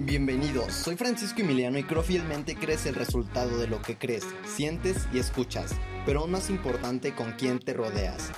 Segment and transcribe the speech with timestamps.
[0.00, 5.08] Bienvenidos, soy Francisco Emiliano y creo fielmente crees el resultado de lo que crees, sientes
[5.12, 5.72] y escuchas,
[6.06, 8.30] pero aún más importante con quién te rodeas.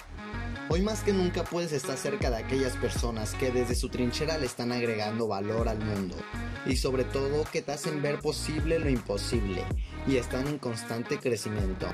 [0.71, 4.47] Hoy más que nunca puedes estar cerca de aquellas personas que desde su trinchera le
[4.47, 6.17] están agregando valor al mundo
[6.65, 9.63] y sobre todo que te hacen ver posible lo imposible
[10.07, 11.89] y están en constante crecimiento,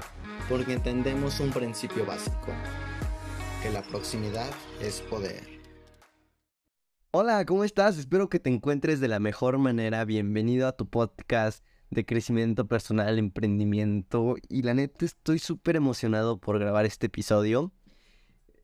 [0.49, 2.53] porque entendemos un principio básico,
[3.65, 4.49] que la proximidad
[4.81, 5.56] es poder.
[7.19, 7.97] Hola, ¿cómo estás?
[7.97, 10.05] Espero que te encuentres de la mejor manera.
[10.05, 14.35] Bienvenido a tu podcast de crecimiento personal, emprendimiento.
[14.51, 17.73] Y la neta estoy súper emocionado por grabar este episodio.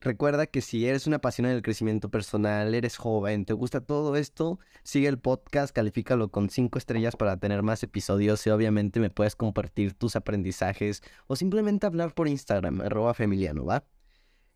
[0.03, 4.59] Recuerda que si eres una apasionada del crecimiento personal, eres joven, te gusta todo esto,
[4.83, 9.35] sigue el podcast, califícalo con 5 estrellas para tener más episodios y obviamente me puedes
[9.35, 13.87] compartir tus aprendizajes o simplemente hablar por Instagram, arroba familiano, ¿va?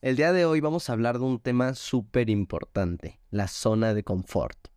[0.02, 4.04] El día de hoy vamos a hablar de un tema súper importante, la zona de
[4.04, 4.68] confort.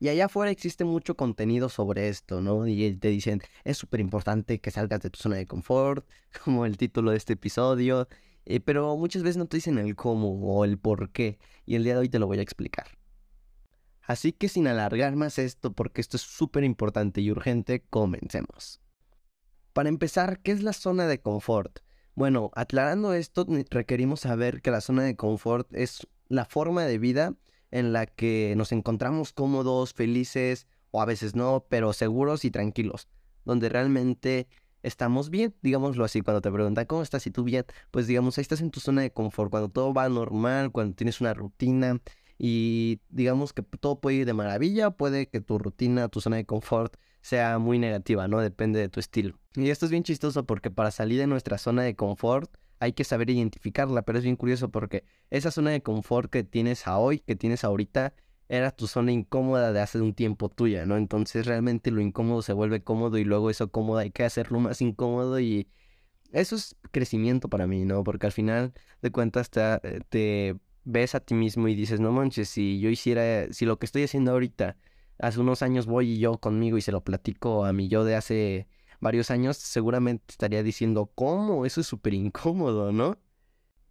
[0.00, 2.66] Y allá afuera existe mucho contenido sobre esto, ¿no?
[2.66, 6.06] Y te dicen, es súper importante que salgas de tu zona de confort,
[6.44, 8.06] como el título de este episodio,
[8.44, 11.84] eh, pero muchas veces no te dicen el cómo o el por qué, y el
[11.84, 12.98] día de hoy te lo voy a explicar.
[14.02, 18.82] Así que sin alargar más esto, porque esto es súper importante y urgente, comencemos.
[19.72, 21.78] Para empezar, ¿qué es la zona de confort?
[22.18, 27.36] Bueno, aclarando esto, requerimos saber que la zona de confort es la forma de vida
[27.70, 33.06] en la que nos encontramos cómodos, felices, o a veces no, pero seguros y tranquilos,
[33.44, 34.48] donde realmente
[34.82, 38.42] estamos bien, digámoslo así, cuando te preguntan cómo estás y tú bien, pues digamos, ahí
[38.42, 42.00] estás en tu zona de confort, cuando todo va normal, cuando tienes una rutina
[42.36, 46.46] y digamos que todo puede ir de maravilla, puede que tu rutina, tu zona de
[46.46, 48.40] confort sea muy negativa, ¿no?
[48.40, 49.38] Depende de tu estilo.
[49.54, 53.04] Y esto es bien chistoso porque para salir de nuestra zona de confort hay que
[53.04, 57.20] saber identificarla, pero es bien curioso porque esa zona de confort que tienes a hoy,
[57.20, 58.14] que tienes ahorita,
[58.48, 60.96] era tu zona incómoda de hace un tiempo tuya, ¿no?
[60.96, 64.80] Entonces realmente lo incómodo se vuelve cómodo y luego eso cómodo hay que hacerlo más
[64.80, 65.68] incómodo y
[66.32, 68.04] eso es crecimiento para mí, ¿no?
[68.04, 68.72] Porque al final
[69.02, 72.88] de cuentas te, eh, te ves a ti mismo y dices, no manches, si yo
[72.90, 74.76] hiciera, si lo que estoy haciendo ahorita
[75.18, 78.16] hace unos años voy y yo conmigo y se lo platico a mi yo de
[78.16, 78.68] hace
[79.00, 81.66] varios años, seguramente estaría diciendo, ¿cómo?
[81.66, 83.18] Eso es súper incómodo, ¿no?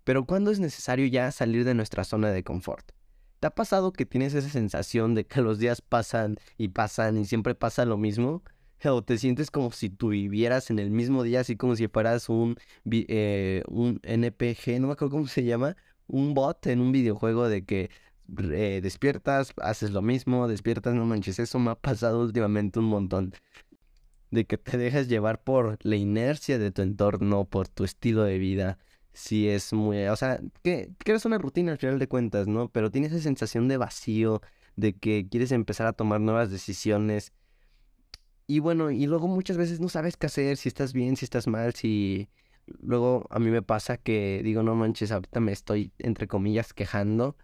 [0.03, 2.91] Pero ¿cuándo es necesario ya salir de nuestra zona de confort?
[3.39, 7.25] ¿Te ha pasado que tienes esa sensación de que los días pasan y pasan y
[7.25, 8.43] siempre pasa lo mismo?
[8.85, 12.29] ¿O te sientes como si tú vivieras en el mismo día, así como si fueras
[12.29, 12.57] un,
[12.89, 15.75] eh, un NPG, no me acuerdo cómo se llama,
[16.07, 17.89] un bot en un videojuego de que
[18.27, 23.33] despiertas, haces lo mismo, despiertas, no manches, eso me ha pasado últimamente un montón.
[24.29, 28.37] De que te dejas llevar por la inercia de tu entorno, por tu estilo de
[28.37, 28.77] vida.
[29.13, 32.69] Si es muy, o sea, que, eres una rutina al final de cuentas, ¿no?
[32.69, 34.41] Pero tienes esa sensación de vacío,
[34.75, 37.33] de que quieres empezar a tomar nuevas decisiones.
[38.47, 41.47] Y bueno, y luego muchas veces no sabes qué hacer, si estás bien, si estás
[41.47, 42.29] mal, si...
[42.81, 47.37] Luego a mí me pasa que digo, no manches, ahorita me estoy, entre comillas, quejando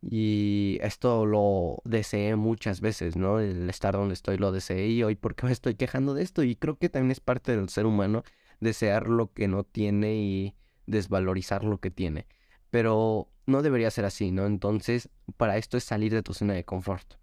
[0.00, 3.40] y esto lo deseé muchas veces, ¿no?
[3.40, 6.42] El estar donde estoy lo deseé y hoy, ¿por qué me estoy quejando de esto?
[6.42, 8.22] Y creo que también es parte del ser humano
[8.60, 10.54] desear lo que no tiene y
[10.86, 12.26] desvalorizar lo que tiene.
[12.70, 14.46] Pero no debería ser así, ¿no?
[14.46, 17.14] Entonces, para esto es salir de tu zona de confort.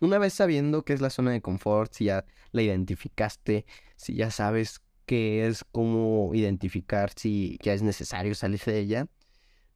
[0.00, 3.66] Una vez sabiendo qué es la zona de confort, si ya la identificaste,
[3.96, 9.08] si ya sabes qué es, cómo identificar si ya es necesario salir de ella,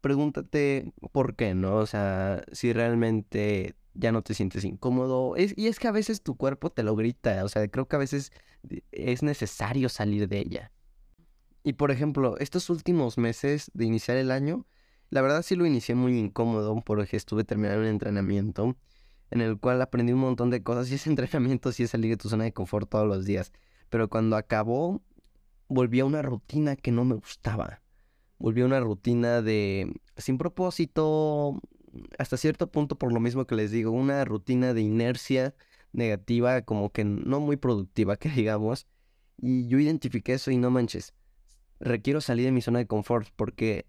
[0.03, 1.77] pregúntate por qué, ¿no?
[1.77, 5.35] O sea, si realmente ya no te sientes incómodo.
[5.37, 7.99] y es que a veces tu cuerpo te lo grita, o sea, creo que a
[7.99, 8.33] veces
[8.93, 10.73] es necesario salir de ella.
[11.65, 14.67] Y por ejemplo, estos últimos meses de iniciar el año,
[15.11, 18.77] la verdad sí lo inicié muy incómodo porque estuve terminando un entrenamiento
[19.31, 22.17] en el cual aprendí un montón de cosas y ese entrenamiento sí es salir de
[22.17, 23.53] tu zona de confort todos los días.
[23.91, 25.03] Pero cuando acabó,
[25.69, 27.82] volví a una rutina que no me gustaba
[28.43, 31.63] volví a una rutina de sin propósito,
[32.19, 35.55] hasta cierto punto por lo mismo que les digo, una rutina de inercia
[35.93, 38.89] negativa, como que no muy productiva, que digamos.
[39.39, 41.15] Y yo identifiqué eso y no manches,
[41.79, 43.87] requiero salir de mi zona de confort porque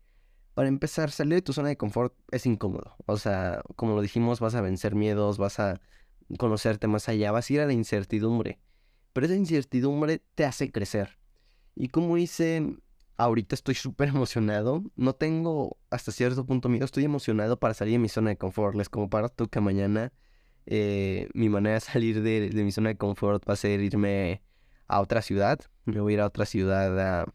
[0.53, 2.95] para empezar, salir de tu zona de confort es incómodo.
[3.07, 5.81] O sea, como lo dijimos, vas a vencer miedos, vas a
[6.37, 8.59] conocerte más allá, vas a ir a la incertidumbre.
[9.13, 11.17] Pero esa incertidumbre te hace crecer.
[11.73, 12.77] Y como hice
[13.17, 14.83] ahorita estoy súper emocionado.
[14.95, 16.85] No tengo hasta cierto punto miedo.
[16.85, 18.75] Estoy emocionado para salir de mi zona de confort.
[18.75, 20.13] Les comparto que mañana
[20.65, 24.41] eh, mi manera de salir de, mi zona de confort va a ser irme
[24.87, 25.59] a otra ciudad.
[25.85, 27.25] Me voy a ir a otra ciudad a,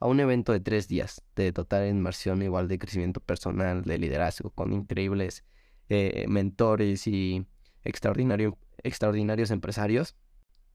[0.00, 4.72] un evento de tres días de total inmersión, igual de crecimiento personal, de liderazgo, con
[4.72, 5.44] increíbles
[5.88, 7.46] eh, mentores y
[7.84, 10.16] extraordinario extraordinarios empresarios.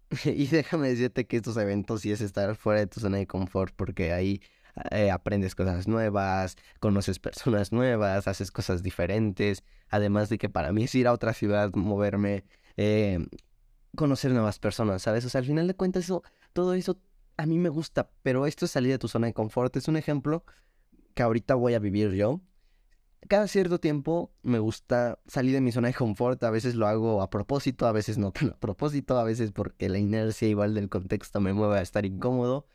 [0.26, 3.74] y déjame decirte que estos eventos sí es estar fuera de tu zona de confort
[3.76, 4.42] porque ahí
[4.92, 9.64] eh, aprendes cosas nuevas, conoces personas nuevas, haces cosas diferentes.
[9.90, 12.44] Además de que para mí es ir a otra ciudad, moverme,
[12.78, 13.26] eh,
[13.96, 15.26] conocer nuevas personas, ¿sabes?
[15.26, 16.24] O sea, al final de cuentas eso,
[16.54, 17.00] todo eso
[17.38, 19.76] a mí me gusta, pero esto es salir de tu zona de confort.
[19.76, 20.44] Es un ejemplo
[21.14, 22.42] que ahorita voy a vivir yo.
[23.28, 26.42] Cada cierto tiempo me gusta salir de mi zona de confort.
[26.44, 29.98] A veces lo hago a propósito, a veces no a propósito, a veces porque la
[29.98, 32.66] inercia igual del contexto me mueve a estar incómodo.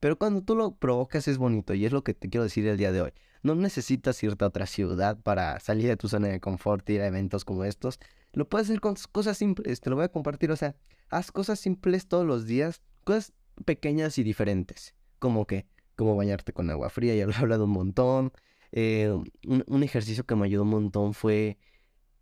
[0.00, 2.78] Pero cuando tú lo provocas es bonito y es lo que te quiero decir el
[2.78, 3.12] día de hoy.
[3.42, 7.06] No necesitas irte a otra ciudad para salir de tu zona de confort, ir a
[7.06, 8.00] eventos como estos.
[8.32, 10.50] Lo puedes hacer con cosas simples, te lo voy a compartir.
[10.50, 10.74] O sea,
[11.10, 13.32] haz cosas simples todos los días, cosas
[13.64, 14.94] pequeñas y diferentes.
[15.18, 18.32] Como que, como bañarte con agua fría, ya lo he hablado un montón.
[18.72, 19.10] Eh,
[19.46, 21.58] un, ejercicio que me ayudó un montón fue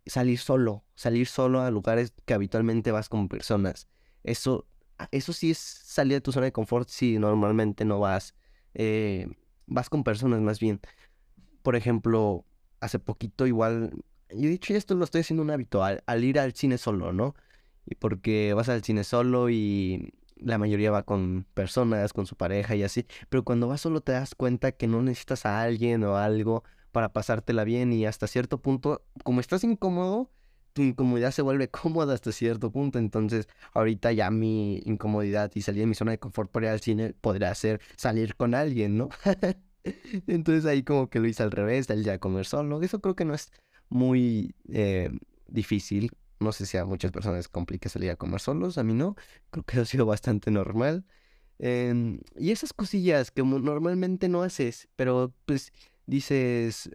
[0.05, 3.87] salir solo, salir solo a lugares que habitualmente vas con personas.
[4.23, 4.67] Eso,
[5.11, 8.35] eso sí es salir de tu zona de confort si normalmente no vas,
[8.73, 9.27] eh,
[9.67, 10.79] vas con personas más bien.
[11.61, 12.45] Por ejemplo,
[12.79, 13.91] hace poquito igual,
[14.29, 17.35] yo he dicho esto lo estoy haciendo un hábito, al ir al cine solo, ¿no?
[17.85, 22.75] Y porque vas al cine solo y la mayoría va con personas, con su pareja
[22.75, 26.17] y así, pero cuando vas solo te das cuenta que no necesitas a alguien o
[26.17, 30.29] algo para pasártela bien y hasta cierto punto, como estás incómodo,
[30.73, 35.81] tu incomodidad se vuelve cómoda hasta cierto punto, entonces ahorita ya mi incomodidad y salir
[35.81, 39.09] de mi zona de confort para ir al cine podría ser salir con alguien, ¿no?
[40.27, 43.25] entonces ahí como que lo hice al revés, el ya comer solo, eso creo que
[43.25, 43.51] no es
[43.89, 45.09] muy eh,
[45.47, 49.15] difícil no sé si a muchas personas complica salir a comer solos, a mí no.
[49.51, 51.05] Creo que ha sido bastante normal.
[51.59, 55.73] Em, y esas cosillas que normalmente no haces, pero pues
[56.05, 56.89] dices,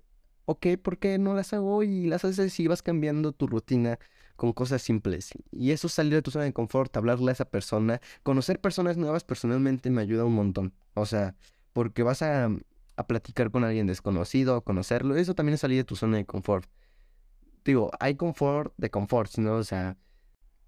[0.47, 1.83] ok, ¿por qué no las hago?
[1.83, 3.99] Y las haces y vas cambiando tu rutina
[4.37, 5.31] con cosas simples.
[5.53, 9.25] Y eso salir de tu zona de confort, hablarle a esa persona, conocer personas nuevas
[9.25, 10.75] personalmente me ayuda un montón.
[10.95, 11.37] O sea,
[11.73, 12.51] porque vas a,
[12.97, 16.69] a platicar con alguien desconocido, conocerlo, eso también es salir de tu zona de confort
[17.65, 19.57] digo, hay confort de confort, ¿no?
[19.57, 19.97] O sea,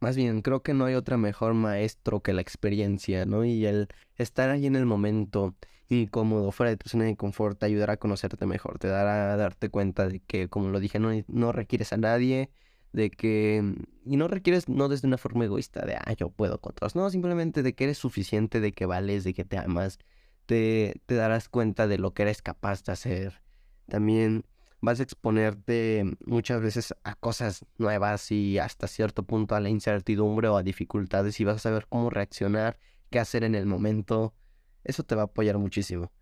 [0.00, 3.44] más bien, creo que no hay otra mejor maestro que la experiencia, ¿no?
[3.44, 5.54] Y el estar ahí en el momento
[5.88, 9.37] incómodo, fuera de tu zona de confort, te ayudará a conocerte mejor, te dará a
[9.37, 12.50] darte cuenta de que, como lo dije, no, no requieres a nadie,
[12.93, 13.62] de que,
[14.04, 17.08] y no requieres, no desde una forma egoísta de, ah, yo puedo con todos, no,
[17.10, 19.98] simplemente de que eres suficiente, de que vales, de que te amas,
[20.46, 23.43] te, te darás cuenta de lo que eres capaz de hacer.
[23.88, 24.44] También
[24.81, 30.49] vas a exponerte muchas veces a cosas nuevas y hasta cierto punto a la incertidumbre
[30.49, 32.78] o a dificultades y vas a saber cómo reaccionar,
[33.11, 34.34] qué hacer en el momento.
[34.84, 36.12] Eso te va a apoyar muchísimo.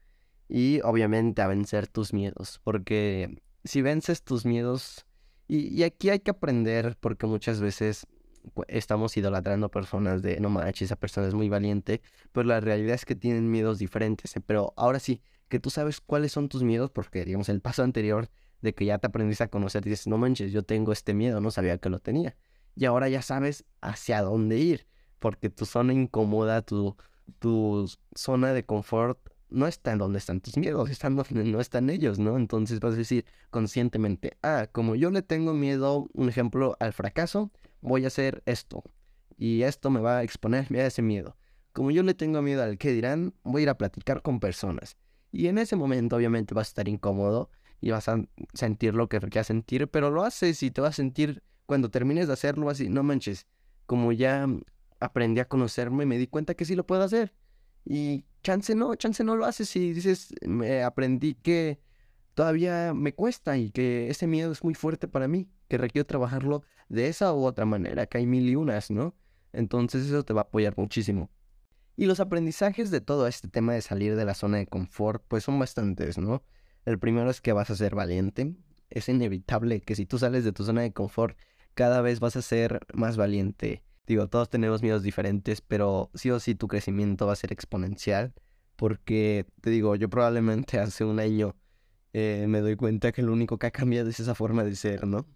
[0.48, 5.06] Y obviamente a vencer tus miedos, porque si vences tus miedos,
[5.48, 8.06] y, aquí hay que aprender, porque muchas veces
[8.68, 12.02] estamos idolatrando personas de no manches, esa persona es muy valiente,
[12.32, 14.34] pero la realidad es que tienen miedos diferentes.
[14.46, 18.28] Pero ahora sí, que tú sabes cuáles son tus miedos, porque digamos, el paso anterior
[18.64, 21.50] de que ya te aprendiste a conocer dices, no manches, yo tengo este miedo, no
[21.50, 22.34] sabía que lo tenía.
[22.74, 24.86] Y ahora ya sabes hacia dónde ir,
[25.20, 26.96] porque tu zona incómoda, tu,
[27.38, 29.18] tu zona de confort
[29.50, 32.36] no está en donde están tus miedos, están donde no están ellos, ¿no?
[32.36, 37.52] Entonces vas a decir conscientemente, ah, como yo le tengo miedo, un ejemplo, al fracaso,
[37.82, 38.82] voy a hacer esto.
[39.36, 41.36] Y esto me va a exponerme a ese miedo.
[41.72, 44.96] Como yo le tengo miedo al que dirán, voy a ir a platicar con personas.
[45.32, 47.50] Y en ese momento obviamente vas a estar incómodo
[47.84, 48.18] y vas a
[48.54, 52.28] sentir lo que quieras sentir, pero lo haces y te vas a sentir cuando termines
[52.28, 53.46] de hacerlo así, no manches,
[53.84, 54.48] como ya
[55.00, 57.34] aprendí a conocerme, me di cuenta que sí lo puedo hacer.
[57.84, 61.78] Y chance no, chance no lo haces y dices, me aprendí que
[62.32, 66.62] todavía me cuesta y que ese miedo es muy fuerte para mí, que requiero trabajarlo
[66.88, 69.14] de esa u otra manera, que hay mil y unas, ¿no?
[69.52, 71.30] Entonces eso te va a apoyar muchísimo.
[71.96, 75.44] Y los aprendizajes de todo este tema de salir de la zona de confort, pues
[75.44, 76.42] son bastantes, ¿no?
[76.84, 78.54] El primero es que vas a ser valiente.
[78.90, 81.36] Es inevitable que si tú sales de tu zona de confort,
[81.74, 83.82] cada vez vas a ser más valiente.
[84.06, 88.34] Digo, todos tenemos miedos diferentes, pero sí o sí tu crecimiento va a ser exponencial.
[88.76, 91.56] Porque, te digo, yo probablemente hace un año
[92.12, 95.06] eh, me doy cuenta que lo único que ha cambiado es esa forma de ser,
[95.06, 95.26] ¿no?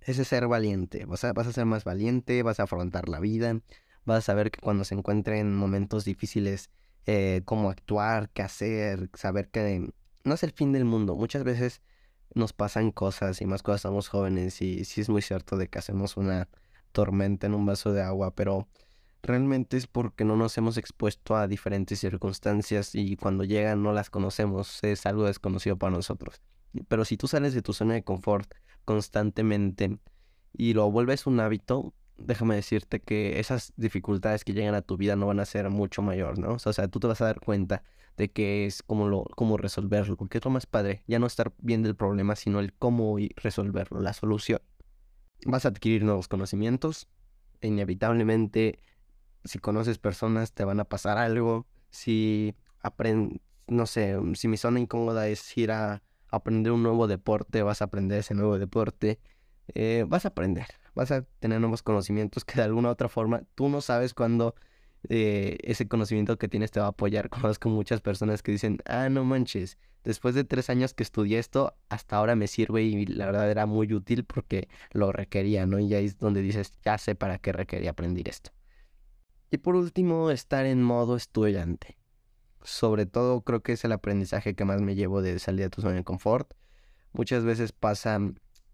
[0.00, 1.04] Ese ser valiente.
[1.06, 3.60] Vas a, vas a ser más valiente, vas a afrontar la vida,
[4.04, 6.70] vas a saber que cuando se encuentren momentos difíciles,
[7.06, 9.90] eh, cómo actuar, qué hacer, saber que
[10.24, 11.16] no es el fin del mundo.
[11.16, 11.82] Muchas veces
[12.34, 15.78] nos pasan cosas y más cosas estamos jóvenes y sí es muy cierto de que
[15.78, 16.48] hacemos una
[16.92, 18.68] tormenta en un vaso de agua, pero
[19.22, 24.10] realmente es porque no nos hemos expuesto a diferentes circunstancias y cuando llegan no las
[24.10, 26.40] conocemos, es algo desconocido para nosotros.
[26.88, 28.52] Pero si tú sales de tu zona de confort
[28.84, 29.98] constantemente
[30.52, 35.16] y lo vuelves un hábito, déjame decirte que esas dificultades que llegan a tu vida
[35.16, 36.56] no van a ser mucho mayor, ¿no?
[36.64, 37.82] O sea, tú te vas a dar cuenta
[38.16, 41.88] de que es cómo, lo, cómo resolverlo, porque es más padre, ya no estar viendo
[41.88, 44.60] el problema, sino el cómo resolverlo, la solución.
[45.46, 47.08] Vas a adquirir nuevos conocimientos,
[47.62, 48.78] inevitablemente
[49.44, 54.80] si conoces personas te van a pasar algo, si aprendes, no sé, si mi zona
[54.80, 59.18] incómoda es ir a aprender un nuevo deporte, vas a aprender ese nuevo deporte,
[59.74, 60.66] eh, vas a aprender,
[61.00, 64.54] vas a tener nuevos conocimientos que de alguna otra forma tú no sabes cuándo
[65.08, 67.30] eh, ese conocimiento que tienes te va a apoyar.
[67.30, 71.74] Conozco muchas personas que dicen, ah, no manches, después de tres años que estudié esto,
[71.88, 75.78] hasta ahora me sirve y la verdad era muy útil porque lo requería, ¿no?
[75.78, 78.50] Y ahí es donde dices, ya sé para qué requería aprender esto.
[79.50, 81.96] Y por último, estar en modo estudiante.
[82.62, 85.80] Sobre todo creo que es el aprendizaje que más me llevo de salir de tu
[85.80, 86.52] zona de confort.
[87.14, 88.20] Muchas veces pasa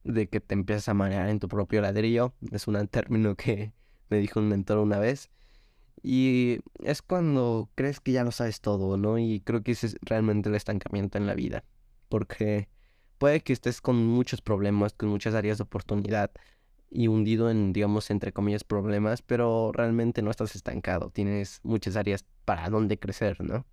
[0.07, 2.35] de que te empiezas a marear en tu propio ladrillo.
[2.53, 3.73] Es un término que
[4.09, 5.31] me dijo un mentor una vez.
[6.03, 9.19] Y es cuando crees que ya lo sabes todo, ¿no?
[9.19, 11.65] Y creo que ese es realmente el estancamiento en la vida.
[12.09, 12.69] Porque
[13.19, 16.31] puede que estés con muchos problemas, con muchas áreas de oportunidad
[16.91, 21.11] y hundido en, digamos, entre comillas, problemas, pero realmente no estás estancado.
[21.11, 23.67] Tienes muchas áreas para donde crecer, ¿no?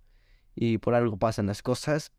[0.56, 2.12] Y por algo pasan las cosas.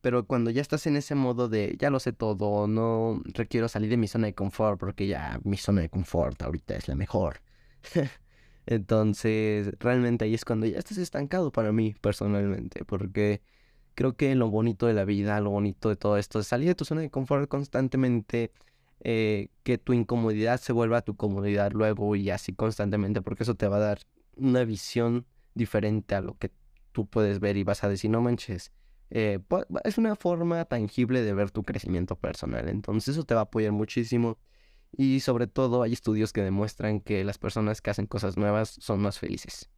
[0.00, 3.90] Pero cuando ya estás en ese modo de ya lo sé todo, no requiero salir
[3.90, 7.42] de mi zona de confort porque ya mi zona de confort ahorita es la mejor.
[8.66, 13.42] Entonces, realmente ahí es cuando ya estás estancado para mí personalmente, porque
[13.94, 16.74] creo que lo bonito de la vida, lo bonito de todo esto es salir de
[16.74, 18.52] tu zona de confort constantemente,
[19.02, 23.68] eh, que tu incomodidad se vuelva tu comodidad luego y así constantemente, porque eso te
[23.68, 23.98] va a dar
[24.36, 26.50] una visión diferente a lo que
[26.92, 28.72] tú puedes ver y vas a decir, no manches,
[29.10, 29.40] eh,
[29.84, 32.68] es una forma tangible de ver tu crecimiento personal.
[32.68, 34.38] Entonces eso te va a apoyar muchísimo.
[34.96, 39.00] Y sobre todo hay estudios que demuestran que las personas que hacen cosas nuevas son
[39.00, 39.70] más felices.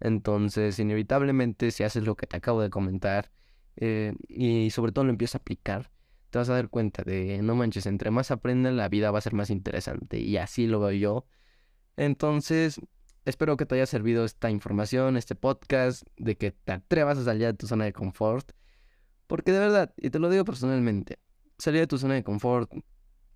[0.00, 3.30] Entonces, inevitablemente, si haces lo que te acabo de comentar
[3.76, 5.90] eh, y sobre todo lo empiezas a aplicar,
[6.30, 9.22] te vas a dar cuenta de, no manches, entre más aprendes la vida va a
[9.22, 10.18] ser más interesante.
[10.20, 11.26] Y así lo veo yo.
[11.96, 12.80] Entonces,
[13.26, 17.48] Espero que te haya servido esta información, este podcast, de que te atrevas a salir
[17.48, 18.52] de tu zona de confort.
[19.26, 21.18] Porque de verdad, y te lo digo personalmente,
[21.58, 22.70] salir de tu zona de confort,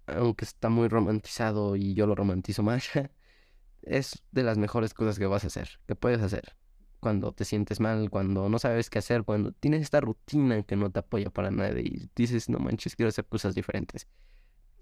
[0.06, 2.88] aunque está muy romantizado y yo lo romantizo más,
[3.82, 6.54] es de las mejores cosas que vas a hacer, que puedes hacer.
[7.00, 10.92] Cuando te sientes mal, cuando no sabes qué hacer, cuando tienes esta rutina que no
[10.92, 14.06] te apoya para nada y dices, no manches, quiero hacer cosas diferentes.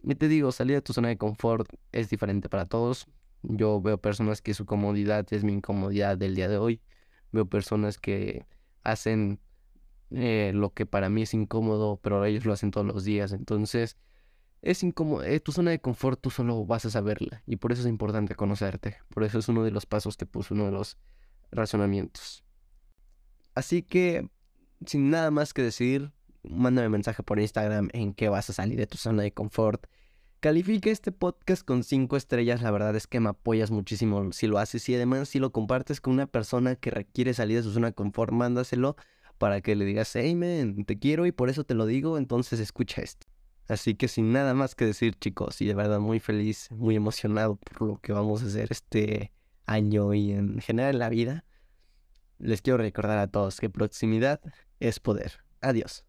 [0.03, 3.09] Y te digo, salir de tu zona de confort es diferente para todos.
[3.42, 6.80] Yo veo personas que su comodidad es mi incomodidad del día de hoy.
[7.33, 8.47] Veo personas que
[8.83, 9.40] hacen
[10.11, 13.33] eh, lo que para mí es incómodo, pero ellos lo hacen todos los días.
[13.33, 13.97] Entonces,
[14.62, 15.25] es incómodo.
[15.25, 17.42] Eh, tu zona de confort tú solo vas a saberla.
[17.47, 18.97] Y por eso es importante conocerte.
[19.09, 20.99] Por eso es uno de los pasos que puse, uno de los
[21.50, 22.45] razonamientos.
[23.54, 24.28] Así que,
[24.87, 28.87] sin nada más que decir, mándame mensaje por Instagram en qué vas a salir de
[28.87, 29.87] tu zona de confort
[30.40, 34.59] Califica este podcast con 5 estrellas, la verdad es que me apoyas muchísimo si lo
[34.59, 37.90] haces y además si lo compartes con una persona que requiere salir de su zona
[37.90, 38.95] confort, mándaselo
[39.38, 42.61] para que le digas, hey man, te quiero y por eso te lo digo, entonces
[42.61, 43.26] escucha esto.
[43.66, 47.57] Así que sin nada más que decir chicos, y de verdad muy feliz, muy emocionado
[47.57, 49.33] por lo que vamos a hacer este
[49.66, 51.45] año y en general en la vida,
[52.38, 54.40] les quiero recordar a todos que proximidad
[54.78, 55.33] es poder.
[55.61, 56.08] Adiós.